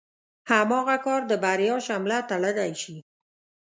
[0.51, 2.97] هماغه کار د بريا شمله تړلی شي.